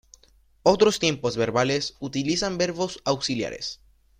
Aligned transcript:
Otros 0.63 0.97
tiempos 0.97 1.37
verbales 1.37 1.95
utilizan 1.99 2.57
verbos 2.57 3.03
auxiliares. 3.05 3.81